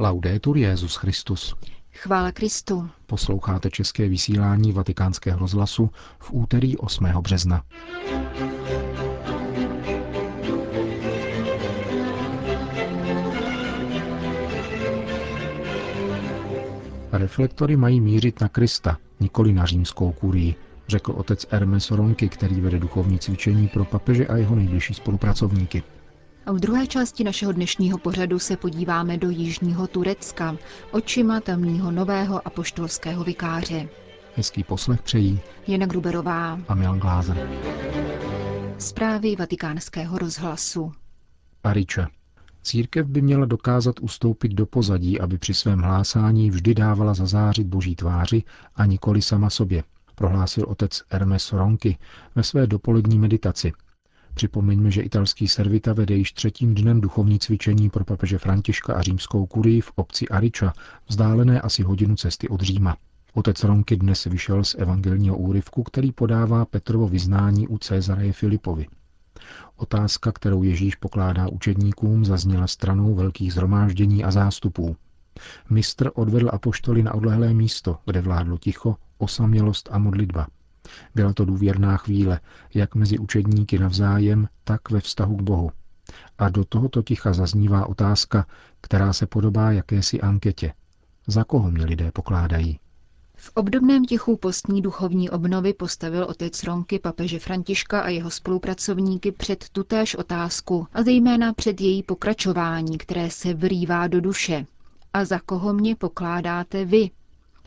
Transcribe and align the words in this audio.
Laudetur 0.00 0.56
Jezus 0.56 0.96
Christus. 0.96 1.54
Chvála 1.92 2.32
Kristu. 2.32 2.88
Posloucháte 3.06 3.70
české 3.70 4.08
vysílání 4.08 4.72
Vatikánského 4.72 5.38
rozhlasu 5.38 5.90
v 6.18 6.32
úterý 6.32 6.76
8. 6.76 7.04
března. 7.20 7.62
Reflektory 17.12 17.76
mají 17.76 18.00
mířit 18.00 18.40
na 18.40 18.48
Krista, 18.48 18.98
nikoli 19.20 19.52
na 19.52 19.66
římskou 19.66 20.12
kurii, 20.12 20.54
řekl 20.88 21.12
otec 21.12 21.46
Hermes 21.50 21.90
Ronky, 21.90 22.28
který 22.28 22.60
vede 22.60 22.78
duchovní 22.78 23.18
cvičení 23.18 23.68
pro 23.68 23.84
papeže 23.84 24.26
a 24.26 24.36
jeho 24.36 24.56
nejbližší 24.56 24.94
spolupracovníky. 24.94 25.82
A 26.48 26.52
v 26.52 26.60
druhé 26.60 26.86
části 26.86 27.24
našeho 27.24 27.52
dnešního 27.52 27.98
pořadu 27.98 28.38
se 28.38 28.56
podíváme 28.56 29.16
do 29.18 29.30
jižního 29.30 29.86
Turecka, 29.86 30.56
očima 30.90 31.40
tamního 31.40 31.90
nového 31.90 32.46
apoštolského 32.46 33.24
vikáře. 33.24 33.88
Hezký 34.36 34.64
poslech 34.64 35.02
přejí 35.02 35.40
Jana 35.66 35.86
Gruberová 35.86 36.60
a 36.68 36.74
Milan 36.74 36.98
Glázer. 36.98 37.50
Zprávy 38.78 39.36
vatikánského 39.36 40.18
rozhlasu. 40.18 40.92
Ariče. 41.64 42.06
Církev 42.62 43.06
by 43.06 43.22
měla 43.22 43.46
dokázat 43.46 44.00
ustoupit 44.00 44.52
do 44.52 44.66
pozadí, 44.66 45.20
aby 45.20 45.38
při 45.38 45.54
svém 45.54 45.78
hlásání 45.78 46.50
vždy 46.50 46.74
dávala 46.74 47.14
zazářit 47.14 47.66
boží 47.66 47.96
tváři 47.96 48.42
a 48.76 48.86
nikoli 48.86 49.22
sama 49.22 49.50
sobě, 49.50 49.84
prohlásil 50.14 50.64
otec 50.68 51.02
Hermes 51.08 51.52
Ronky 51.52 51.98
ve 52.34 52.42
své 52.42 52.66
dopolední 52.66 53.18
meditaci. 53.18 53.72
Připomeňme, 54.38 54.90
že 54.90 55.02
italský 55.02 55.48
servita 55.48 55.92
vede 55.92 56.14
již 56.14 56.32
třetím 56.32 56.74
dnem 56.74 57.00
duchovní 57.00 57.38
cvičení 57.38 57.90
pro 57.90 58.04
papeže 58.04 58.38
Františka 58.38 58.94
a 58.94 59.02
římskou 59.02 59.46
kurii 59.46 59.80
v 59.80 59.92
obci 59.94 60.28
Ariča, 60.28 60.72
vzdálené 61.08 61.60
asi 61.60 61.82
hodinu 61.82 62.16
cesty 62.16 62.48
od 62.48 62.60
Říma. 62.60 62.96
Otec 63.34 63.64
Ronky 63.64 63.96
dnes 63.96 64.24
vyšel 64.24 64.64
z 64.64 64.74
evangelního 64.78 65.36
úryvku, 65.36 65.82
který 65.82 66.12
podává 66.12 66.64
Petrovo 66.64 67.08
vyznání 67.08 67.68
u 67.68 67.78
Cezareje 67.78 68.32
Filipovi. 68.32 68.86
Otázka, 69.76 70.32
kterou 70.32 70.62
Ježíš 70.62 70.94
pokládá 70.94 71.48
učedníkům, 71.48 72.24
zazněla 72.24 72.66
stranou 72.66 73.14
velkých 73.14 73.52
zhromáždění 73.52 74.24
a 74.24 74.30
zástupů. 74.30 74.96
Mistr 75.70 76.10
odvedl 76.14 76.50
apoštoly 76.52 77.02
na 77.02 77.14
odlehlé 77.14 77.54
místo, 77.54 77.98
kde 78.06 78.20
vládlo 78.20 78.58
ticho, 78.58 78.96
osamělost 79.18 79.88
a 79.92 79.98
modlitba. 79.98 80.46
Byla 81.14 81.32
to 81.32 81.44
důvěrná 81.44 81.96
chvíle, 81.96 82.40
jak 82.74 82.94
mezi 82.94 83.18
učedníky 83.18 83.78
navzájem, 83.78 84.48
tak 84.64 84.90
ve 84.90 85.00
vztahu 85.00 85.36
k 85.36 85.42
Bohu. 85.42 85.70
A 86.38 86.48
do 86.48 86.64
tohoto 86.64 87.02
ticha 87.02 87.32
zaznívá 87.32 87.86
otázka, 87.86 88.46
která 88.80 89.12
se 89.12 89.26
podobá 89.26 89.72
jakési 89.72 90.20
anketě. 90.20 90.72
Za 91.26 91.44
koho 91.44 91.70
mě 91.70 91.84
lidé 91.84 92.12
pokládají? 92.12 92.78
V 93.40 93.50
obdobném 93.54 94.04
tichu 94.04 94.36
postní 94.36 94.82
duchovní 94.82 95.30
obnovy 95.30 95.72
postavil 95.72 96.24
otec 96.24 96.64
Ronky 96.64 96.98
papeže 96.98 97.38
Františka 97.38 98.00
a 98.00 98.08
jeho 98.08 98.30
spolupracovníky 98.30 99.32
před 99.32 99.68
tutéž 99.68 100.14
otázku 100.14 100.86
a 100.92 101.02
zejména 101.02 101.52
před 101.52 101.80
její 101.80 102.02
pokračování, 102.02 102.98
které 102.98 103.30
se 103.30 103.54
vrývá 103.54 104.06
do 104.06 104.20
duše. 104.20 104.66
A 105.12 105.24
za 105.24 105.38
koho 105.38 105.72
mě 105.72 105.96
pokládáte 105.96 106.84
vy? 106.84 107.10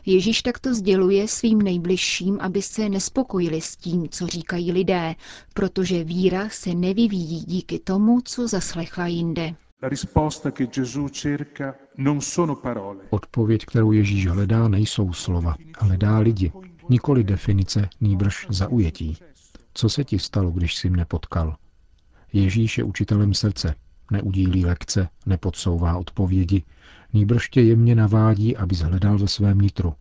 Ježíš 0.06 0.42
takto 0.42 0.74
sděluje 0.74 1.28
svým 1.28 1.62
nejbližším, 1.62 2.38
aby 2.40 2.62
se 2.62 2.88
nespokojili 2.88 3.60
s 3.60 3.76
tím, 3.76 4.08
co 4.08 4.26
říkají 4.26 4.72
lidé, 4.72 5.14
protože 5.54 6.04
víra 6.04 6.48
se 6.48 6.74
nevyvíjí 6.74 7.44
díky 7.44 7.78
tomu, 7.78 8.20
co 8.24 8.48
zaslechla 8.48 9.06
jinde. 9.06 9.54
Odpověď, 13.10 13.66
kterou 13.66 13.92
Ježíš 13.92 14.26
hledá, 14.26 14.68
nejsou 14.68 15.12
slova, 15.12 15.54
hledá 15.78 16.18
lidi, 16.18 16.52
nikoli 16.88 17.24
definice, 17.24 17.88
nýbrž 18.00 18.46
zaujetí. 18.50 19.16
Co 19.74 19.88
se 19.88 20.04
ti 20.04 20.18
stalo, 20.18 20.50
když 20.50 20.74
jsi 20.74 20.90
mne 20.90 21.04
potkal? 21.04 21.56
Ježíš 22.32 22.78
je 22.78 22.84
učitelem 22.84 23.34
srdce, 23.34 23.74
neudílí 24.10 24.64
lekce, 24.64 25.08
nepodsouvá 25.26 25.98
odpovědi, 25.98 26.62
nýbrž 27.12 27.48
tě 27.48 27.60
jemně 27.62 27.94
navádí, 27.94 28.56
aby 28.56 28.74
zhledal 28.74 29.18
ve 29.18 29.28
svém 29.28 29.58
nitru. 29.58 29.94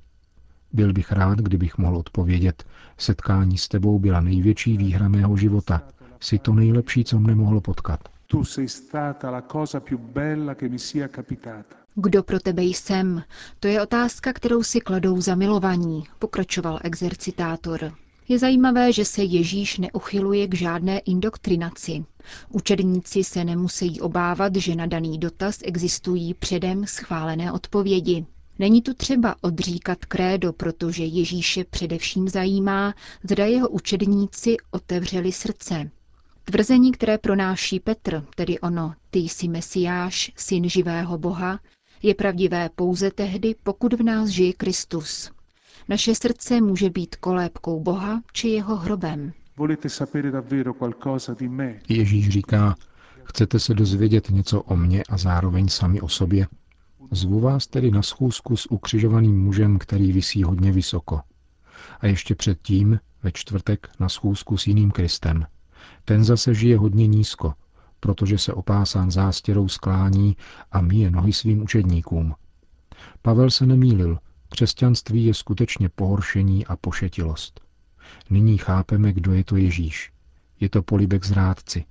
Byl 0.74 0.94
bych 0.94 1.12
rád, 1.12 1.40
kdybych 1.40 1.78
mohl 1.78 1.98
odpovědět, 1.98 2.64
setkání 2.98 3.58
s 3.58 3.68
tebou 3.68 4.00
byla 4.00 4.22
největší 4.22 4.78
výhra 4.78 5.08
mého 5.08 5.38
života, 5.38 5.82
jsi 6.20 6.40
to 6.40 6.54
nejlepší, 6.54 7.04
co 7.04 7.20
mne 7.20 7.36
mohlo 7.36 7.62
potkat. 7.62 8.00
Kdo 11.96 12.24
pro 12.24 12.40
tebe 12.40 12.64
jsem? 12.64 13.24
To 13.60 13.68
je 13.68 13.82
otázka, 13.82 14.34
kterou 14.34 14.64
si 14.64 14.80
kladou 14.80 15.22
zamilovaní, 15.22 16.04
pokračoval 16.20 16.80
exercitátor. 16.84 17.92
Je 18.32 18.40
zajímavé, 18.40 18.94
že 18.94 19.06
se 19.06 19.24
Ježíš 19.24 19.78
neuchyluje 19.78 20.48
k 20.48 20.56
žádné 20.56 21.00
indoktrinaci. 21.00 22.06
Učedníci 22.50 23.24
se 23.24 23.44
nemusí 23.46 24.02
obávat, 24.02 24.56
že 24.56 24.76
na 24.76 24.86
daný 24.86 25.18
dotaz 25.18 25.60
existují 25.64 26.34
předem 26.34 26.86
schválené 26.88 27.52
odpovědi. 27.52 28.26
Není 28.60 28.82
tu 28.82 28.94
třeba 28.94 29.36
odříkat 29.42 30.06
krédo, 30.06 30.54
protože 30.54 31.04
Ježíše 31.04 31.64
především 31.64 32.30
zajímá, 32.30 32.94
zda 33.24 33.46
jeho 33.46 33.70
učedníci 33.70 34.58
otevřeli 34.72 35.32
srdce. 35.32 35.92
Tvrzení, 36.44 36.92
které 36.92 37.18
pronáší 37.18 37.80
Petr, 37.80 38.24
tedy 38.36 38.60
ono, 38.60 38.94
ty 39.10 39.20
jsi 39.20 39.48
Mesiáš, 39.48 40.32
syn 40.36 40.70
živého 40.70 41.18
Boha, 41.18 41.60
je 42.04 42.16
pravdivé 42.16 42.70
pouze 42.76 43.12
tehdy, 43.12 43.56
pokud 43.64 43.94
v 43.94 44.04
nás 44.04 44.30
žije 44.30 44.54
Kristus. 44.54 45.32
Naše 45.90 46.16
srdce 46.16 46.62
může 46.62 46.90
být 46.90 47.16
kolébkou 47.16 47.80
Boha 47.80 48.22
či 48.34 48.48
jeho 48.48 48.76
hrobem. 48.76 49.34
Ježíš 51.90 52.30
říká, 52.30 52.76
chcete 53.24 53.60
se 53.60 53.74
dozvědět 53.74 54.30
něco 54.30 54.62
o 54.62 54.76
mně 54.76 55.04
a 55.10 55.18
zároveň 55.18 55.68
sami 55.68 56.02
o 56.02 56.08
sobě? 56.08 56.48
Zvu 57.12 57.40
vás 57.40 57.68
tedy 57.68 57.92
na 57.92 58.02
schůzku 58.02 58.58
s 58.58 58.72
ukřižovaným 58.72 59.44
mužem, 59.44 59.80
který 59.80 60.12
visí 60.12 60.44
hodně 60.44 60.72
vysoko. 60.72 61.22
A 62.00 62.08
ještě 62.08 62.36
předtím, 62.36 63.00
ve 63.24 63.32
čtvrtek, 63.32 63.90
na 64.00 64.10
schůzku 64.10 64.58
s 64.58 64.68
jiným 64.68 64.92
Kristem. 64.92 65.46
Ten 66.06 66.24
zase 66.24 66.54
žije 66.54 66.78
hodně 66.78 67.08
nízko, 67.08 67.54
protože 68.00 68.38
se 68.38 68.54
opásán 68.54 69.12
zástěrou 69.12 69.68
sklání 69.68 70.38
a 70.72 70.82
míje 70.82 71.12
nohy 71.12 71.34
svým 71.34 71.64
učedníkům. 71.64 72.36
Pavel 73.22 73.50
se 73.50 73.66
nemýlil, 73.66 74.18
křesťanství 74.52 75.26
je 75.26 75.34
skutečně 75.34 75.90
pohoršení 75.90 76.66
a 76.66 76.76
pošetilost. 76.76 77.62
Nyní 78.30 78.58
chápeme, 78.58 79.14
kdo 79.14 79.34
je 79.34 79.44
to 79.44 79.56
Ježíš. 79.58 80.12
Je 80.60 80.70
to 80.70 80.84
polibek 80.84 81.26
zrádci. 81.26 81.86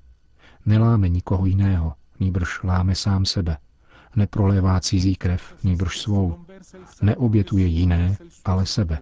Neláme 0.67 1.09
nikoho 1.09 1.47
jiného, 1.47 1.95
nýbrž 2.21 2.63
láme 2.63 2.95
sám 2.95 3.25
sebe. 3.25 3.57
Neprolévá 4.17 4.81
cizí 4.81 5.17
krev, 5.17 5.55
nýbrž 5.65 5.99
svou. 5.99 6.45
Neobětuje 7.03 7.67
jiné, 7.67 8.17
ale 8.45 8.67
sebe. 8.67 8.99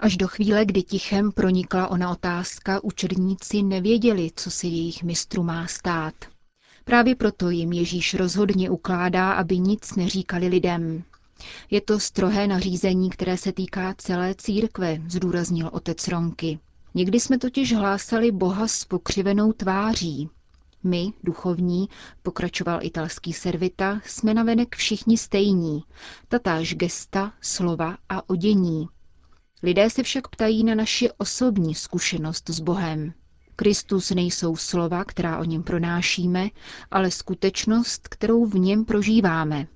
Až 0.00 0.16
do 0.16 0.28
chvíle, 0.28 0.64
kdy 0.64 0.82
tichem 0.82 1.32
pronikla 1.32 1.88
ona 1.88 2.10
otázka, 2.10 2.84
učedníci 2.84 3.62
nevěděli, 3.62 4.30
co 4.36 4.50
se 4.50 4.66
jejich 4.66 5.02
mistru 5.02 5.42
má 5.42 5.66
stát. 5.66 6.14
Právě 6.88 7.14
proto 7.14 7.50
jim 7.50 7.72
Ježíš 7.72 8.14
rozhodně 8.14 8.70
ukládá, 8.70 9.32
aby 9.32 9.58
nic 9.58 9.96
neříkali 9.96 10.48
lidem. 10.48 11.02
Je 11.70 11.80
to 11.80 12.00
strohé 12.00 12.46
nařízení, 12.46 13.10
které 13.10 13.36
se 13.36 13.52
týká 13.52 13.94
celé 13.98 14.34
církve, 14.34 14.98
zdůraznil 15.08 15.70
otec 15.72 16.08
Ronky. 16.08 16.58
Někdy 16.94 17.20
jsme 17.20 17.38
totiž 17.38 17.72
hlásali 17.72 18.32
Boha 18.32 18.68
s 18.68 18.84
pokřivenou 18.84 19.52
tváří. 19.52 20.28
My, 20.84 21.12
duchovní, 21.24 21.88
pokračoval 22.22 22.78
italský 22.82 23.32
servita, 23.32 24.00
jsme 24.06 24.34
navenek 24.34 24.76
všichni 24.76 25.18
stejní, 25.18 25.82
tatáž 26.28 26.74
gesta, 26.74 27.32
slova 27.40 27.96
a 28.08 28.28
odění. 28.28 28.88
Lidé 29.62 29.90
se 29.90 30.02
však 30.02 30.28
ptají 30.28 30.64
na 30.64 30.74
naši 30.74 31.10
osobní 31.18 31.74
zkušenost 31.74 32.50
s 32.50 32.60
Bohem. 32.60 33.12
Kristus 33.56 34.10
nejsou 34.10 34.56
slova, 34.56 35.04
která 35.04 35.38
o 35.38 35.44
něm 35.44 35.62
pronášíme, 35.62 36.48
ale 36.90 37.10
skutečnost, 37.10 38.08
kterou 38.08 38.46
v 38.46 38.54
něm 38.54 38.84
prožíváme. 38.84 39.66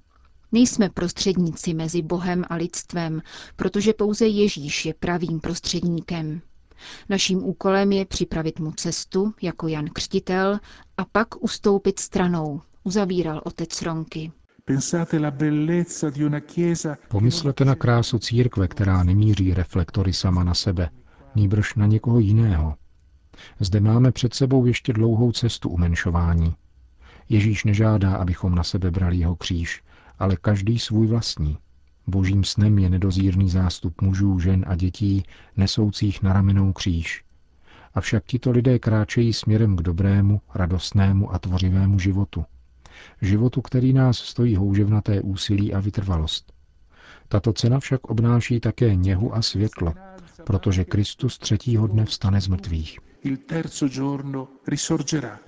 Nejsme 0.52 0.88
prostředníci 0.88 1.74
mezi 1.74 2.02
Bohem 2.02 2.44
a 2.50 2.54
lidstvem, 2.54 3.22
protože 3.56 3.92
pouze 3.92 4.26
Ježíš 4.26 4.86
je 4.86 4.94
pravým 4.94 5.40
prostředníkem. 5.40 6.40
Naším 7.08 7.44
úkolem 7.44 7.92
je 7.92 8.04
připravit 8.04 8.60
mu 8.60 8.72
cestu, 8.72 9.34
jako 9.42 9.68
Jan 9.68 9.86
Křtitel, 9.92 10.58
a 10.96 11.04
pak 11.04 11.42
ustoupit 11.42 11.98
stranou, 12.00 12.60
uzavíral 12.84 13.40
otec 13.44 13.82
Ronky. 13.82 14.32
Pomyslete 17.08 17.64
na 17.64 17.74
krásu 17.74 18.18
církve, 18.18 18.68
která 18.68 19.02
nemíří 19.02 19.54
reflektory 19.54 20.12
sama 20.12 20.44
na 20.44 20.54
sebe, 20.54 20.90
nýbrž 21.34 21.74
na 21.74 21.86
někoho 21.86 22.18
jiného. 22.18 22.74
Zde 23.60 23.80
máme 23.80 24.12
před 24.12 24.34
sebou 24.34 24.66
ještě 24.66 24.92
dlouhou 24.92 25.32
cestu 25.32 25.68
umenšování. 25.68 26.54
Ježíš 27.28 27.64
nežádá, 27.64 28.16
abychom 28.16 28.54
na 28.54 28.62
sebe 28.62 28.90
brali 28.90 29.16
jeho 29.16 29.36
kříž, 29.36 29.82
ale 30.18 30.36
každý 30.36 30.78
svůj 30.78 31.06
vlastní. 31.06 31.58
Božím 32.06 32.44
snem 32.44 32.78
je 32.78 32.90
nedozírný 32.90 33.50
zástup 33.50 34.02
mužů, 34.02 34.38
žen 34.38 34.64
a 34.68 34.76
dětí, 34.76 35.24
nesoucích 35.56 36.22
na 36.22 36.32
ramenou 36.32 36.72
kříž. 36.72 37.24
Avšak 37.94 38.24
tito 38.24 38.50
lidé 38.50 38.78
kráčejí 38.78 39.32
směrem 39.32 39.76
k 39.76 39.82
dobrému, 39.82 40.40
radostnému 40.54 41.34
a 41.34 41.38
tvořivému 41.38 41.98
životu. 41.98 42.44
Životu, 43.22 43.62
který 43.62 43.92
nás 43.92 44.18
stojí 44.18 44.56
houževnaté 44.56 45.20
úsilí 45.20 45.74
a 45.74 45.80
vytrvalost. 45.80 46.52
Tato 47.28 47.52
cena 47.52 47.80
však 47.80 48.04
obnáší 48.04 48.60
také 48.60 48.94
něhu 48.94 49.34
a 49.34 49.42
světlo, 49.42 49.94
protože 50.44 50.84
Kristus 50.84 51.38
třetího 51.38 51.86
dne 51.86 52.04
vstane 52.04 52.40
z 52.40 52.48
mrtvých. 52.48 52.98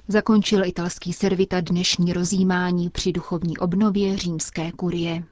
Zakončil 0.09 0.65
italský 0.65 1.13
servita 1.13 1.61
dnešní 1.61 2.13
rozjímání 2.13 2.91
při 2.91 3.13
duchovní 3.13 3.59
obnově 3.59 4.17
římské 4.17 4.73
kurie. 4.73 5.25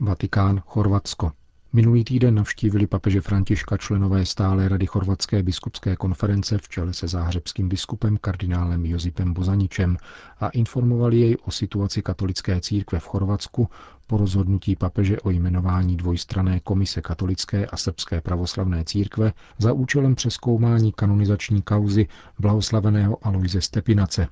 Vatikán, 0.00 0.60
Chorvatsko. 0.66 1.32
Minulý 1.72 2.04
týden 2.04 2.34
navštívili 2.34 2.86
papeže 2.86 3.20
Františka 3.20 3.76
členové 3.76 4.26
stále 4.26 4.68
rady 4.68 4.86
Chorvatské 4.86 5.42
biskupské 5.42 5.96
konference 5.96 6.58
v 6.58 6.68
čele 6.68 6.92
se 6.94 7.08
záhřebským 7.08 7.68
biskupem 7.68 8.16
kardinálem 8.20 8.86
Josipem 8.86 9.34
Bozaničem 9.34 9.96
a 10.40 10.48
informovali 10.48 11.20
jej 11.20 11.36
o 11.44 11.50
situaci 11.50 12.02
katolické 12.02 12.60
církve 12.60 13.00
v 13.00 13.06
Chorvatsku 13.06 13.68
po 14.06 14.16
rozhodnutí 14.16 14.76
papeže 14.76 15.20
o 15.20 15.30
jmenování 15.30 15.96
dvojstrané 15.96 16.60
komise 16.60 17.00
katolické 17.00 17.66
a 17.66 17.76
srbské 17.76 18.20
pravoslavné 18.20 18.84
církve 18.84 19.32
za 19.58 19.72
účelem 19.72 20.14
přeskoumání 20.14 20.92
kanonizační 20.92 21.62
kauzy 21.62 22.08
blahoslaveného 22.38 23.26
Aloise 23.26 23.60
Stepinace, 23.60 24.28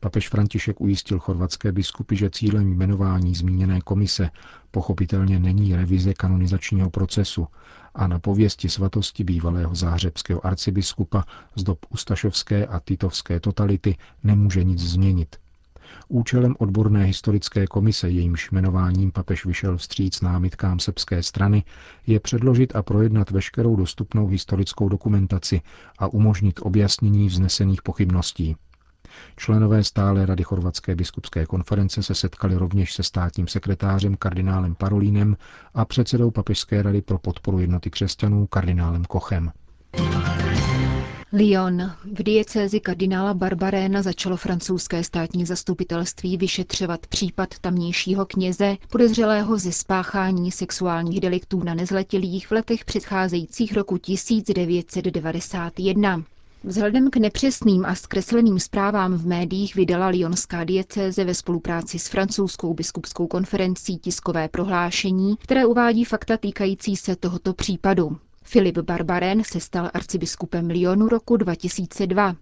Papež 0.00 0.28
František 0.28 0.80
ujistil 0.80 1.18
chorvatské 1.18 1.72
biskupy, 1.72 2.16
že 2.16 2.30
cílem 2.30 2.72
jmenování 2.72 3.34
zmíněné 3.34 3.80
komise 3.80 4.30
pochopitelně 4.70 5.38
není 5.38 5.76
revize 5.76 6.14
kanonizačního 6.14 6.90
procesu 6.90 7.46
a 7.94 8.06
na 8.06 8.18
pověsti 8.18 8.68
svatosti 8.68 9.24
bývalého 9.24 9.74
záhřebského 9.74 10.46
arcibiskupa 10.46 11.24
z 11.56 11.62
dob 11.62 11.78
ustašovské 11.90 12.66
a 12.66 12.80
titovské 12.80 13.40
totality 13.40 13.96
nemůže 14.24 14.64
nic 14.64 14.80
změnit. 14.80 15.36
Účelem 16.08 16.54
odborné 16.58 17.04
historické 17.04 17.66
komise, 17.66 18.10
jejímž 18.10 18.50
jmenováním 18.52 19.12
papež 19.12 19.46
vyšel 19.46 19.76
vstříc 19.76 20.20
námitkám 20.20 20.78
srbské 20.78 21.22
strany, 21.22 21.64
je 22.06 22.20
předložit 22.20 22.76
a 22.76 22.82
projednat 22.82 23.30
veškerou 23.30 23.76
dostupnou 23.76 24.26
historickou 24.26 24.88
dokumentaci 24.88 25.60
a 25.98 26.06
umožnit 26.08 26.60
objasnění 26.62 27.28
vznesených 27.28 27.82
pochybností. 27.82 28.56
Členové 29.36 29.84
stále 29.84 30.26
Rady 30.26 30.42
Chorvatské 30.42 30.96
biskupské 30.96 31.46
konference 31.46 32.02
se 32.02 32.14
setkali 32.14 32.54
rovněž 32.54 32.94
se 32.94 33.02
státním 33.02 33.48
sekretářem 33.48 34.16
kardinálem 34.16 34.74
Parolínem 34.74 35.36
a 35.74 35.84
předsedou 35.84 36.30
Papežské 36.30 36.82
rady 36.82 37.02
pro 37.02 37.18
podporu 37.18 37.58
jednoty 37.58 37.90
křesťanů 37.90 38.46
kardinálem 38.46 39.04
Kochem. 39.04 39.52
Lyon. 41.32 41.92
V 42.12 42.22
diecézi 42.22 42.80
kardinála 42.80 43.34
Barbaréna 43.34 44.02
začalo 44.02 44.36
francouzské 44.36 45.04
státní 45.04 45.46
zastupitelství 45.46 46.36
vyšetřovat 46.36 47.06
případ 47.06 47.48
tamnějšího 47.60 48.26
kněze 48.26 48.76
podezřelého 48.90 49.58
ze 49.58 49.72
spáchání 49.72 50.52
sexuálních 50.52 51.20
deliktů 51.20 51.64
na 51.64 51.74
nezletilých 51.74 52.46
v 52.46 52.50
letech 52.50 52.84
předcházejících 52.84 53.72
roku 53.72 53.98
1991. 53.98 56.24
Vzhledem 56.66 57.10
k 57.10 57.16
nepřesným 57.16 57.84
a 57.84 57.94
zkresleným 57.94 58.60
zprávám 58.60 59.14
v 59.14 59.26
médiích 59.26 59.74
vydala 59.74 60.06
Lyonská 60.06 60.64
diecéze 60.64 61.24
ve 61.24 61.34
spolupráci 61.34 61.98
s 61.98 62.08
francouzskou 62.08 62.74
biskupskou 62.74 63.26
konferencí 63.26 63.98
tiskové 63.98 64.48
prohlášení, 64.48 65.36
které 65.36 65.66
uvádí 65.66 66.04
fakta 66.04 66.36
týkající 66.36 66.96
se 66.96 67.16
tohoto 67.16 67.54
případu. 67.54 68.16
Filip 68.42 68.78
Barbaren 68.78 69.44
se 69.44 69.60
stal 69.60 69.90
arcibiskupem 69.94 70.66
Lyonu 70.68 71.08
roku 71.08 71.36
2002. 71.36 72.36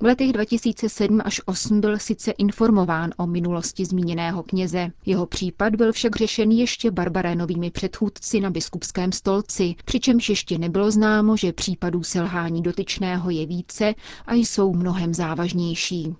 V 0.00 0.04
letech 0.04 0.32
2007 0.32 1.20
až 1.24 1.40
2008 1.46 1.80
byl 1.80 1.98
sice 1.98 2.30
informován 2.30 3.10
o 3.16 3.26
minulosti 3.26 3.84
zmíněného 3.84 4.42
kněze. 4.42 4.90
Jeho 5.06 5.26
případ 5.26 5.76
byl 5.76 5.92
však 5.92 6.16
řešen 6.16 6.50
ještě 6.50 6.90
Barbarénovými 6.90 7.70
předchůdci 7.70 8.40
na 8.40 8.50
biskupském 8.50 9.12
stolci, 9.12 9.74
přičemž 9.84 10.28
ještě 10.28 10.58
nebylo 10.58 10.90
známo, 10.90 11.36
že 11.36 11.52
případů 11.52 12.02
selhání 12.02 12.62
dotyčného 12.62 13.30
je 13.30 13.46
více 13.46 13.94
a 14.26 14.34
jsou 14.34 14.74
mnohem 14.74 15.14
závažnější. 15.14 16.14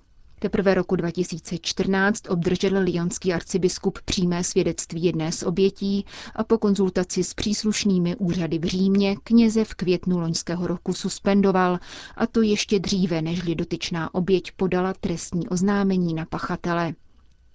Teprve 0.45 0.73
roku 0.73 0.95
2014 0.95 2.29
obdržel 2.29 2.83
lionský 2.83 3.33
arcibiskup 3.33 3.99
přímé 4.05 4.43
svědectví 4.43 5.03
jedné 5.03 5.31
z 5.31 5.43
obětí 5.43 6.05
a 6.35 6.43
po 6.43 6.57
konzultaci 6.57 7.23
s 7.23 7.33
příslušnými 7.33 8.15
úřady 8.15 8.59
v 8.59 8.63
Římě 8.63 9.15
kněze 9.23 9.63
v 9.65 9.73
květnu 9.73 10.19
loňského 10.19 10.67
roku 10.67 10.93
suspendoval, 10.93 11.79
a 12.15 12.27
to 12.27 12.41
ještě 12.41 12.79
dříve, 12.79 13.21
nežli 13.21 13.55
dotyčná 13.55 14.13
oběť 14.13 14.51
podala 14.51 14.93
trestní 14.93 15.47
oznámení 15.47 16.13
na 16.13 16.25
pachatele. 16.25 16.93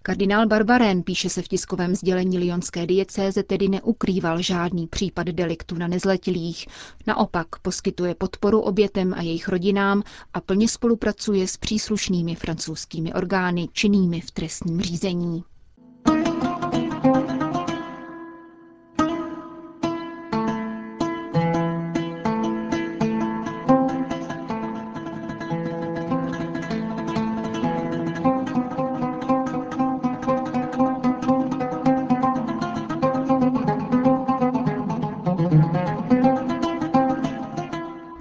Kardinál 0.03 0.47
Barbaren, 0.47 1.03
píše 1.03 1.29
se 1.29 1.43
v 1.43 1.49
tiskovém 1.49 1.95
sdělení 1.95 2.39
Lyonské 2.39 2.87
diecéze, 2.87 3.43
tedy 3.43 3.69
neukrýval 3.69 4.43
žádný 4.43 4.87
případ 4.87 5.27
deliktu 5.27 5.75
na 5.75 5.89
nezletilých. 5.89 6.67
Naopak 7.07 7.47
poskytuje 7.63 8.15
podporu 8.15 8.61
obětem 8.61 9.15
a 9.15 9.23
jejich 9.23 9.49
rodinám 9.49 10.03
a 10.35 10.41
plně 10.41 10.69
spolupracuje 10.69 11.49
s 11.49 11.57
příslušnými 11.57 12.35
francouzskými 12.35 13.15
orgány 13.15 13.69
činnými 13.73 14.21
v 14.21 14.31
trestním 14.31 14.81
řízení. 14.81 15.45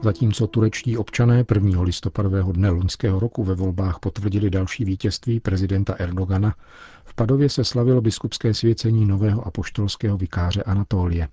Zatímco 0.10 0.48
turečtí 0.48 0.98
občané 0.98 1.46
1. 1.56 1.82
listopadového 1.82 2.52
dne 2.52 2.70
loňského 2.70 3.20
roku 3.20 3.44
ve 3.44 3.56
volbách 3.56 4.00
potvrdili 4.00 4.50
další 4.50 4.86
vítězství 4.86 5.40
prezidenta 5.40 5.94
Erdogana, 5.94 6.56
v 7.04 7.14
Padově 7.16 7.50
se 7.50 7.64
slavilo 7.64 8.02
biskupské 8.02 8.54
svěcení 8.54 9.06
nového 9.06 9.48
apoštolského 9.48 10.18
vikáře 10.18 10.64
Anatolie. 10.64 11.28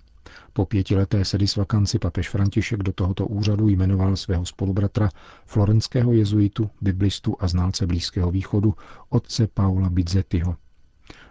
Po 0.53 0.65
pětileté 0.65 1.25
sedisvakanci 1.25 1.99
papež 1.99 2.29
František 2.29 2.83
do 2.83 2.91
tohoto 2.91 3.25
úřadu 3.27 3.67
jmenoval 3.67 4.15
svého 4.15 4.45
spolubratra, 4.45 5.09
florenského 5.45 6.13
jezuitu, 6.13 6.69
biblistu 6.81 7.35
a 7.39 7.47
znalce 7.47 7.87
Blízkého 7.87 8.31
východu, 8.31 8.73
otce 9.09 9.47
Paula 9.47 9.89
Bizzettiho. 9.89 10.55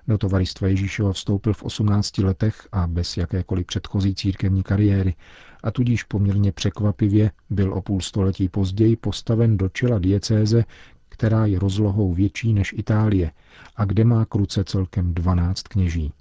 Do 0.08 0.18
tovaristva 0.18 0.68
Ježíšova 0.68 1.12
vstoupil 1.12 1.52
v 1.52 1.62
18 1.62 2.18
letech 2.18 2.68
a 2.72 2.86
bez 2.86 3.16
jakékoliv 3.16 3.66
předchozí 3.66 4.14
církevní 4.14 4.62
kariéry 4.62 5.14
a 5.62 5.70
tudíž 5.70 6.02
poměrně 6.02 6.52
překvapivě 6.52 7.30
byl 7.50 7.72
o 7.72 7.82
půl 7.82 8.00
století 8.00 8.48
později 8.48 8.96
postaven 8.96 9.56
do 9.56 9.68
čela 9.68 9.98
diecéze, 9.98 10.64
která 11.08 11.46
je 11.46 11.58
rozlohou 11.58 12.14
větší 12.14 12.52
než 12.52 12.75
Itálie 12.76 13.30
a 13.76 13.84
kde 13.84 14.04
má 14.04 14.25
kruce 14.25 14.64
celkem 14.64 15.14
12 15.14 15.62
kněží. 15.62 16.12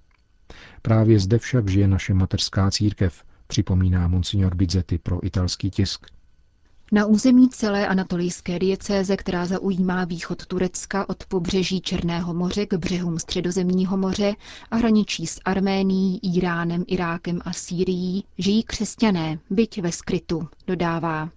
Právě 0.82 1.20
zde 1.20 1.38
však 1.38 1.70
žije 1.70 1.88
naše 1.88 2.14
mateřská 2.14 2.72
církev, 2.72 3.24
připomíná 3.48 4.08
monsignor 4.08 4.56
Bizzetti 4.56 4.98
pro 4.98 5.26
italský 5.26 5.72
tisk. 5.72 6.15
Na 6.92 7.06
území 7.06 7.50
celé 7.50 7.88
anatolijské 7.88 8.60
diecéze, 8.60 9.18
která 9.18 9.46
zaujímá 9.46 10.06
východ 10.06 10.46
Turecka 10.46 11.10
od 11.10 11.26
pobřeží 11.26 11.82
Černého 11.82 12.34
moře 12.34 12.66
k 12.66 12.74
břehům 12.74 13.20
Středozemního 13.20 13.98
moře 13.98 14.34
a 14.72 14.76
hraničí 14.76 15.28
s 15.28 15.40
Arménií, 15.46 16.20
Iránem, 16.38 16.84
Irákem 16.88 17.42
a 17.46 17.54
Sýrií, 17.54 18.24
žijí 18.38 18.64
křesťané, 18.64 19.40
byť 19.50 19.82
ve 19.82 19.92
skrytu, 19.92 20.48
dodává. 20.68 21.30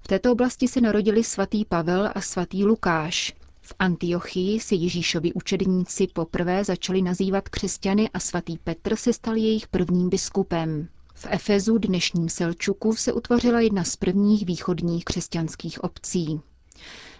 V 0.00 0.06
této 0.08 0.32
oblasti 0.32 0.68
se 0.68 0.80
narodili 0.80 1.24
svatý 1.24 1.64
Pavel 1.64 2.10
a 2.14 2.20
svatý 2.20 2.64
Lukáš. 2.64 3.32
V 3.60 3.74
Antiochii 3.78 4.60
si 4.60 4.74
Ježíšovi 4.74 5.32
učedníci 5.32 6.06
poprvé 6.06 6.64
začali 6.64 7.02
nazývat 7.02 7.48
křesťany 7.48 8.10
a 8.10 8.20
svatý 8.20 8.58
Petr 8.58 8.96
se 8.96 9.12
stal 9.12 9.36
jejich 9.36 9.68
prvním 9.68 10.08
biskupem. 10.08 10.88
V 11.16 11.26
Efezu, 11.30 11.78
dnešním 11.78 12.28
Selčuku, 12.28 12.94
se 12.96 13.12
utvořila 13.12 13.60
jedna 13.60 13.84
z 13.84 13.96
prvních 13.96 14.46
východních 14.46 15.04
křesťanských 15.04 15.84
obcí. 15.84 16.40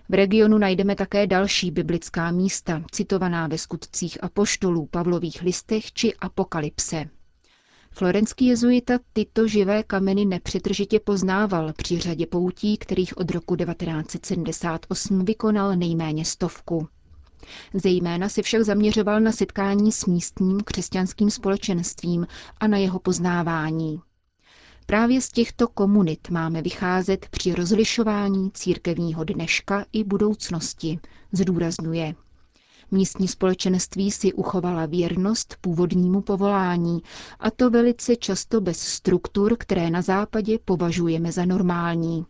V 0.09 0.15
regionu 0.15 0.59
najdeme 0.59 0.95
také 0.97 1.27
další 1.27 1.71
biblická 1.71 2.31
místa, 2.31 2.83
citovaná 2.93 3.47
ve 3.47 3.59
skutcích 3.59 4.25
apoštolů, 4.25 4.87
Pavlových 4.87 5.43
listech 5.43 5.93
či 5.93 6.15
Apokalypse. 6.15 7.05
Florenský 7.91 8.47
jezuita 8.47 8.99
tyto 9.13 9.49
živé 9.49 9.83
kameny 9.83 10.25
nepřetržitě 10.25 11.01
poznával 11.01 11.73
při 11.73 11.99
řadě 11.99 12.27
poutí, 12.27 12.77
kterých 12.79 13.17
od 13.19 13.31
roku 13.31 13.57
1978 13.57 15.25
vykonal 15.25 15.77
nejméně 15.77 16.25
stovku. 16.25 16.89
Zejména 17.75 18.29
se 18.29 18.43
však 18.43 18.63
zaměřoval 18.63 19.21
na 19.21 19.33
setkání 19.33 19.93
s 19.93 20.07
místním 20.07 20.61
křesťanským 20.61 21.31
společenstvím 21.31 22.27
a 22.61 22.67
na 22.67 22.79
jeho 22.79 22.99
poznávání. 22.99 24.01
Právě 24.87 25.21
z 25.21 25.29
těchto 25.29 25.69
komunit 25.69 26.31
máme 26.31 26.63
vycházet 26.63 27.27
při 27.31 27.55
rozlišování 27.55 28.51
církevního 28.51 29.25
dneška 29.25 29.85
i 29.93 30.05
budoucnosti, 30.05 30.99
zdůrazňuje. 31.33 32.15
Místní 32.91 33.29
společenství 33.29 34.11
si 34.11 34.33
uchovala 34.33 34.87
věrnost 34.87 35.57
původnímu 35.61 36.21
povolání, 36.21 37.03
a 37.41 37.51
to 37.51 37.71
velice 37.71 38.17
často 38.17 38.61
bez 38.61 38.79
struktur, 38.81 39.57
které 39.59 39.91
na 39.91 40.03
západě 40.03 40.59
považujeme 40.65 41.33
za 41.33 41.45
normální. 41.45 42.27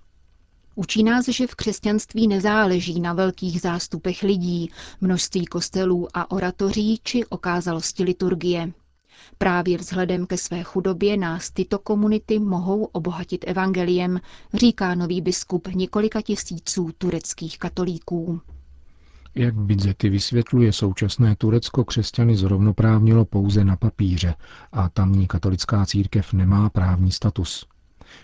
Učí 0.74 1.02
nás, 1.02 1.28
že 1.28 1.46
v 1.46 1.54
křesťanství 1.54 2.28
nezáleží 2.28 3.00
na 3.00 3.12
velkých 3.12 3.60
zástupech 3.60 4.22
lidí, 4.22 4.70
množství 5.00 5.46
kostelů 5.46 6.08
a 6.14 6.30
oratoří 6.30 7.00
či 7.02 7.24
okázalosti 7.26 8.04
liturgie. 8.04 8.72
Právě 9.38 9.78
vzhledem 9.78 10.26
ke 10.26 10.36
své 10.36 10.62
chudobě 10.62 11.16
nás 11.16 11.50
tyto 11.50 11.78
komunity 11.78 12.38
mohou 12.38 12.84
obohatit 12.84 13.44
evangeliem, 13.48 14.20
říká 14.54 14.94
nový 14.94 15.20
biskup 15.20 15.68
několika 15.68 16.22
tisíců 16.22 16.90
tureckých 16.98 17.58
katolíků. 17.58 18.40
Jak 19.34 19.54
Bidzety 19.54 20.08
vysvětluje, 20.08 20.72
současné 20.72 21.36
Turecko 21.36 21.84
křesťany 21.84 22.36
zrovnoprávnilo 22.36 23.24
pouze 23.24 23.64
na 23.64 23.76
papíře 23.76 24.34
a 24.72 24.88
tamní 24.88 25.26
katolická 25.26 25.86
církev 25.86 26.32
nemá 26.32 26.70
právní 26.70 27.12
status. 27.12 27.66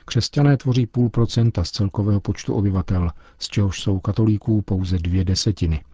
Křesťané 0.05 0.57
tvoří 0.57 0.87
půl 0.87 1.09
procenta 1.09 1.65
z 1.65 1.71
celkového 1.71 2.21
počtu 2.21 2.55
obyvatel, 2.55 3.11
z 3.39 3.49
čehož 3.49 3.81
jsou 3.81 3.99
katolíků 3.99 4.63
pouze 4.63 4.99
dvě 4.99 5.25
desetiny. 5.25 5.85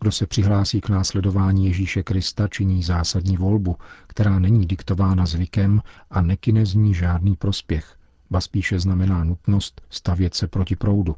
Kdo 0.00 0.12
se 0.12 0.26
přihlásí 0.26 0.80
k 0.80 0.88
následování 0.88 1.66
Ježíše 1.66 2.02
Krista, 2.02 2.48
činí 2.48 2.82
zásadní 2.82 3.36
volbu, 3.36 3.76
která 4.06 4.38
není 4.38 4.66
diktována 4.66 5.26
zvykem 5.26 5.82
a 6.10 6.20
nekine 6.20 6.66
z 6.66 6.74
ní 6.74 6.94
žádný 6.94 7.36
prospěch, 7.36 7.96
ba 8.30 8.40
spíše 8.40 8.80
znamená 8.80 9.24
nutnost 9.24 9.80
stavět 9.90 10.34
se 10.34 10.48
proti 10.48 10.76
proudu. 10.76 11.16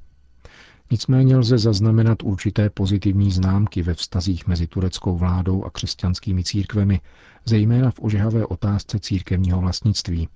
Nicméně 0.90 1.36
lze 1.36 1.58
zaznamenat 1.58 2.22
určité 2.22 2.70
pozitivní 2.70 3.30
známky 3.30 3.82
ve 3.82 3.94
vztazích 3.94 4.46
mezi 4.46 4.66
tureckou 4.66 5.16
vládou 5.16 5.64
a 5.64 5.70
křesťanskými 5.70 6.44
církvemi, 6.44 7.00
zejména 7.44 7.90
v 7.90 8.00
ožehavé 8.00 8.46
otázce 8.46 9.00
církevního 9.00 9.60
vlastnictví. 9.60 10.28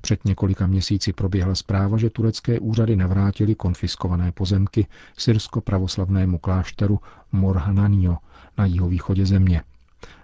Před 0.00 0.24
několika 0.24 0.66
měsíci 0.66 1.12
proběhla 1.12 1.54
zpráva, 1.54 1.96
že 1.98 2.10
turecké 2.10 2.60
úřady 2.60 2.96
navrátili 2.96 3.54
konfiskované 3.54 4.32
pozemky 4.32 4.86
syrsko-pravoslavnému 5.18 6.38
klášteru 6.38 7.00
Morhananio 7.32 8.16
na 8.58 8.66
jihovýchodě 8.66 9.26
země. 9.26 9.62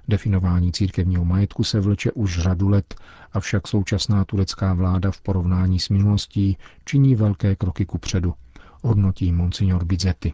Definování 0.08 0.72
církevního 0.72 1.24
majetku 1.24 1.64
se 1.64 1.80
vleče 1.80 2.12
už 2.12 2.38
řadu 2.38 2.68
let, 2.68 2.94
avšak 3.32 3.68
současná 3.68 4.24
turecká 4.24 4.74
vláda 4.74 5.10
v 5.10 5.20
porovnání 5.20 5.78
s 5.78 5.88
minulostí 5.88 6.56
činí 6.84 7.14
velké 7.16 7.56
kroky 7.56 7.86
kupředu– 7.86 8.34
hodnotí 8.82 9.32
monsignor 9.32 9.84
Bizetti. 9.84 10.32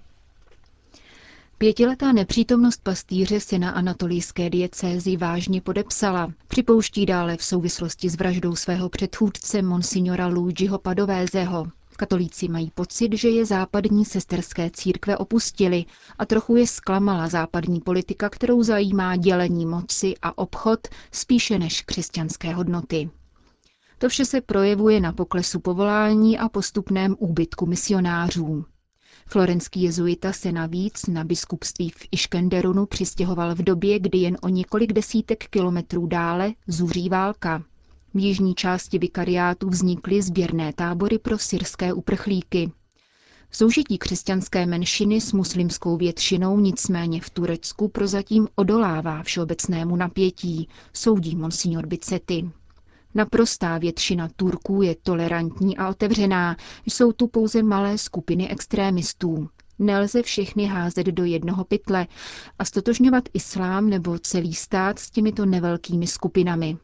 Pětiletá 1.59 2.13
nepřítomnost 2.13 2.81
pastýře 2.83 3.41
se 3.41 3.59
na 3.59 3.71
anatolijské 3.71 4.51
diecézi 4.51 5.17
vážně 5.17 5.61
podepsala. 5.61 6.33
Připouští 6.49 7.07
dále 7.07 7.37
v 7.37 7.45
souvislosti 7.45 8.09
s 8.09 8.17
vraždou 8.17 8.57
svého 8.57 8.89
předchůdce 8.89 9.63
monsignora 9.63 10.27
Luigiho 10.27 10.79
Padovézeho. 10.79 11.67
Katolíci 11.97 12.49
mají 12.49 12.71
pocit, 12.75 13.13
že 13.13 13.29
je 13.29 13.47
západní 13.47 14.05
sesterské 14.05 14.71
církve 14.71 15.17
opustili 15.17 15.85
a 16.19 16.27
trochu 16.27 16.57
je 16.57 16.67
zklamala 16.67 17.29
západní 17.29 17.81
politika, 17.81 18.29
kterou 18.29 18.63
zajímá 18.63 19.17
dělení 19.17 19.67
moci 19.67 20.15
a 20.23 20.39
obchod 20.39 20.81
spíše 21.13 21.59
než 21.59 21.83
křesťanské 21.83 22.55
hodnoty. 22.55 23.11
To 23.99 24.09
vše 24.09 24.25
se 24.25 24.41
projevuje 24.41 25.01
na 25.01 25.13
poklesu 25.13 25.61
povolání 25.61 26.39
a 26.39 26.49
postupném 26.49 27.17
úbytku 27.19 27.67
misionářů. 27.67 28.65
Florenský 29.27 29.83
jezuita 29.83 30.33
se 30.33 30.53
navíc 30.53 31.07
na 31.07 31.25
biskupství 31.25 31.91
v 31.91 32.09
Iškenderunu 32.11 32.87
přistěhoval 32.87 33.55
v 33.55 33.63
době, 33.63 33.99
kdy 33.99 34.19
jen 34.19 34.37
o 34.43 34.49
několik 34.49 34.93
desítek 34.93 35.45
kilometrů 35.49 36.07
dále 36.07 36.53
zuří 36.67 37.09
válka. 37.09 37.63
V 38.15 38.19
jižní 38.19 38.55
části 38.55 38.99
vikariátu 38.99 39.69
vznikly 39.69 40.23
sběrné 40.23 40.73
tábory 40.73 41.19
pro 41.19 41.39
syrské 41.39 41.93
uprchlíky. 41.93 42.73
Soužití 43.51 43.99
křesťanské 43.99 44.67
menšiny 44.67 45.21
s 45.21 45.33
muslimskou 45.33 45.97
většinou 45.97 46.61
nicméně 46.61 47.21
v 47.21 47.31
Turecku 47.31 47.89
prozatím 47.89 48.49
odolává 48.55 49.23
všeobecnému 49.23 49.97
napětí, 49.97 50.69
soudí 50.93 51.37
monsignor 51.37 51.87
Bicetti. 51.87 52.51
Naprostá 53.15 53.79
většina 53.79 54.29
Turků 54.37 54.83
je 54.83 54.97
tolerantní 55.03 55.77
a 55.77 55.89
otevřená, 55.89 56.57
jsou 56.87 57.13
tu 57.13 57.27
pouze 57.29 57.63
malé 57.63 57.99
skupiny 57.99 58.49
extrémistů. 58.51 59.49
Nelze 59.79 60.23
všechny 60.23 60.67
házet 60.67 61.07
do 61.07 61.25
jednoho 61.25 61.65
pytle 61.65 62.07
a 62.59 62.65
stotožňovat 62.65 63.25
islám 63.33 63.91
nebo 63.91 64.19
celý 64.19 64.55
stát 64.55 64.99
s 64.99 65.11
těmito 65.11 65.47
nevelkými 65.47 66.07
skupinami. 66.07 66.77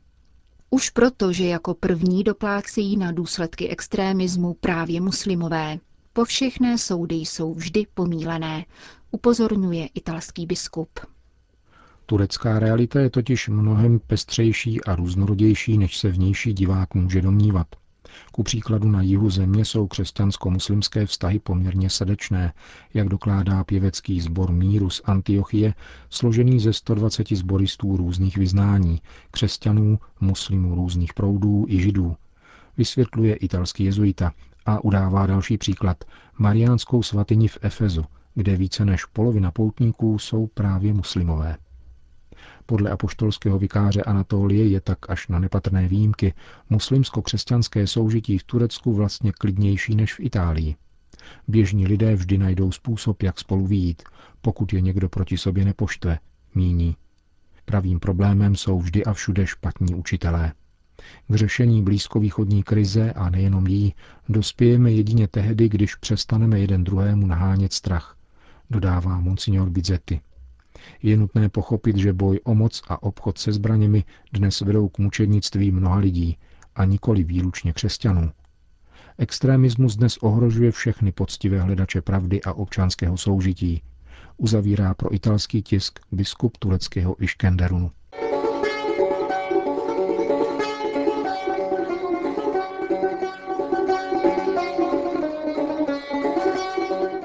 Už 0.71 0.91
proto, 0.91 1.33
že 1.33 1.47
jako 1.47 1.75
první 1.75 2.25
doplácejí 2.25 2.97
na 2.97 3.13
důsledky 3.13 3.69
extrémismu 3.69 4.55
právě 4.55 5.01
muslimové. 5.01 5.79
Povšechné 6.13 6.79
soudy 6.79 7.15
jsou 7.15 7.55
vždy 7.55 7.87
pomílené, 7.95 8.65
upozorňuje 9.11 9.87
italský 9.95 10.47
biskup. 10.47 11.01
Turecká 12.11 12.59
realita 12.59 13.01
je 13.01 13.11
totiž 13.11 13.49
mnohem 13.49 14.01
pestřejší 14.07 14.85
a 14.85 14.97
různorodější, 14.97 15.79
než 15.79 15.99
se 15.99 16.11
vnější 16.11 16.53
divák 16.53 16.95
může 16.95 17.23
domnívat. 17.23 17.67
Ku 18.33 18.43
příkladu 18.43 18.89
na 18.89 19.03
jihu 19.03 19.31
země 19.31 19.65
jsou 19.65 19.87
křesťansko-muslimské 19.87 21.07
vztahy 21.07 21.39
poměrně 21.39 21.91
srdečné, 21.91 22.53
jak 22.95 23.09
dokládá 23.09 23.65
pěvecký 23.65 24.21
sbor 24.21 24.53
míru 24.53 24.91
z 24.91 25.03
Antiochie, 25.05 25.75
složený 26.09 26.61
ze 26.61 26.73
120 26.73 27.29
zboristů 27.29 27.97
různých 27.97 28.37
vyznání, 28.37 29.01
křesťanů, 29.31 29.99
muslimů 30.21 30.75
různých 30.75 31.15
proudů 31.15 31.65
i 31.69 31.83
židů. 31.83 32.17
Vysvětluje 32.77 33.35
italský 33.35 33.85
jezuita 33.85 34.33
a 34.67 34.85
udává 34.85 35.27
další 35.27 35.59
příklad, 35.59 36.05
mariánskou 36.39 37.03
svatyni 37.03 37.49
v 37.49 37.59
Efezu, 37.61 38.05
kde 38.35 38.57
více 38.57 38.85
než 38.85 39.05
polovina 39.05 39.51
poutníků 39.51 40.19
jsou 40.19 40.47
právě 40.47 40.93
muslimové. 40.93 41.57
Podle 42.71 42.91
apoštolského 42.91 43.59
vikáře 43.59 44.03
Anatolie 44.03 44.69
je 44.69 44.81
tak 44.81 45.11
až 45.11 45.29
na 45.29 45.39
nepatrné 45.39 45.89
výjimky 45.89 46.35
muslimsko-křesťanské 46.71 47.87
soužití 47.87 48.39
v 48.39 48.45
Turecku 48.45 48.95
vlastně 48.95 49.33
klidnější 49.33 49.95
než 49.95 50.15
v 50.15 50.21
Itálii. 50.21 50.77
Běžní 51.49 51.87
lidé 51.87 52.15
vždy 52.17 52.39
najdou 52.39 52.73
způsob, 52.73 53.23
jak 53.23 53.39
spolu 53.39 53.67
výjít, 53.67 54.03
pokud 54.41 54.73
je 54.73 54.81
někdo 54.81 55.09
proti 55.09 55.39
sobě 55.39 55.65
nepoštve, 55.65 56.19
míní. 56.55 56.97
Pravým 57.65 58.01
problémem 58.01 58.57
jsou 58.57 58.81
vždy 58.81 59.05
a 59.05 59.13
všude 59.13 59.47
špatní 59.47 59.95
učitelé. 59.95 60.53
K 61.29 61.35
řešení 61.35 61.83
blízkovýchodní 61.83 62.63
krize 62.63 63.13
a 63.13 63.31
nejenom 63.31 63.67
jí 63.67 63.95
dospějeme 64.29 64.93
jedině 64.93 65.29
tehdy, 65.29 65.69
když 65.69 65.95
přestaneme 65.95 66.59
jeden 66.59 66.85
druhému 66.85 67.27
nahánět 67.27 67.73
strach, 67.73 68.17
dodává 68.71 69.21
monsignor 69.21 69.71
Bizzetti. 69.71 70.21
Je 71.03 71.17
nutné 71.17 71.49
pochopit, 71.49 71.97
že 71.97 72.13
boj 72.13 72.41
o 72.45 72.55
moc 72.55 72.83
a 72.89 73.03
obchod 73.03 73.39
se 73.39 73.53
zbraněmi 73.53 74.05
dnes 74.33 74.61
vedou 74.61 74.89
k 74.89 74.99
mučednictví 74.99 75.71
mnoha 75.71 75.99
lidí 75.99 76.39
a 76.75 76.85
nikoli 76.85 77.25
výlučně 77.25 77.73
křesťanů. 77.73 78.31
Extremismus 79.19 79.97
dnes 79.97 80.17
ohrožuje 80.17 80.73
všechny 80.73 81.13
poctivé 81.13 81.61
hledače 81.61 82.01
pravdy 82.01 82.43
a 82.43 82.53
občanského 82.53 83.17
soužití, 83.17 83.83
uzavírá 84.37 84.95
pro 84.95 85.15
italský 85.15 85.63
tisk 85.63 85.99
biskup 86.13 86.57
tureckého 86.57 87.23
Iškenderunu. 87.25 87.91